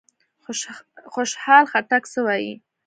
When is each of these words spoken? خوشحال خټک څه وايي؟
خوشحال 1.13 1.63
خټک 1.71 2.03
څه 2.11 2.19
وايي؟ 2.25 2.53